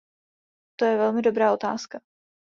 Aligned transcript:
To 0.79 0.85
je 0.85 0.97
velmi 0.97 1.21
dobrá 1.21 1.53
otázka. 1.53 1.99